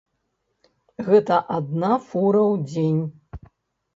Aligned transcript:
Гэта 1.09 1.35
адна 1.57 1.91
фура 2.07 2.43
ў 2.53 2.55
дзень. 2.71 2.99